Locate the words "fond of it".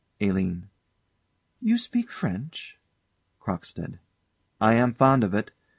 4.95-5.51